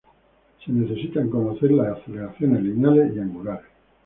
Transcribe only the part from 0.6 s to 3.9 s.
Se necesitan conocer las aceleraciones lineales y angulares.